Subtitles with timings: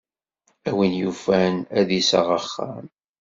[0.69, 2.85] A win yufan, ad d-iseɣ axxam.